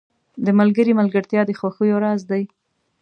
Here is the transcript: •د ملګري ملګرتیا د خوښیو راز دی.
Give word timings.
•د 0.45 0.47
ملګري 0.59 0.91
ملګرتیا 0.99 1.41
د 1.45 1.51
خوښیو 1.59 2.01
راز 2.03 2.21
دی. 2.31 2.43